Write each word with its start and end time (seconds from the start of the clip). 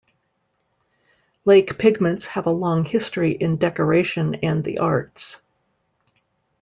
Lake 1.45 1.77
pigments 1.77 2.25
have 2.25 2.47
a 2.47 2.51
long 2.51 2.85
history 2.85 3.33
in 3.33 3.57
decoration 3.57 4.33
and 4.33 4.63
the 4.63 4.79
arts. 4.79 5.39